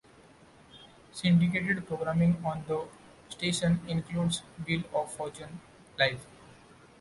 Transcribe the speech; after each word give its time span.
Syndicated 1.11 1.85
programming 1.85 2.41
on 2.43 2.63
the 2.67 2.87
station 3.29 3.79
includes: 3.87 4.41
"Wheel 4.65 4.81
of 4.95 5.13
Fortune", 5.13 5.59
"Live! 5.99 6.25